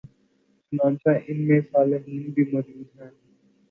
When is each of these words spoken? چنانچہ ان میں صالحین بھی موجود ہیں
چنانچہ 0.63 1.09
ان 1.27 1.47
میں 1.47 1.59
صالحین 1.71 2.29
بھی 2.31 2.43
موجود 2.51 2.87
ہیں 2.95 3.09